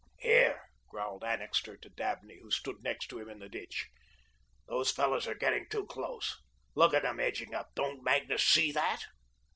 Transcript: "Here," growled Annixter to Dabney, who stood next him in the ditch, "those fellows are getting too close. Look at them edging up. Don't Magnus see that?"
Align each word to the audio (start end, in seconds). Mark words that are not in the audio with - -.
"Here," 0.17 0.59
growled 0.87 1.23
Annixter 1.23 1.77
to 1.77 1.87
Dabney, 1.87 2.39
who 2.39 2.49
stood 2.49 2.81
next 2.81 3.11
him 3.13 3.29
in 3.29 3.37
the 3.37 3.47
ditch, 3.47 3.87
"those 4.65 4.89
fellows 4.89 5.27
are 5.27 5.35
getting 5.35 5.69
too 5.69 5.85
close. 5.85 6.41
Look 6.73 6.95
at 6.95 7.03
them 7.03 7.19
edging 7.19 7.53
up. 7.53 7.69
Don't 7.75 8.03
Magnus 8.03 8.43
see 8.43 8.71
that?" 8.71 9.05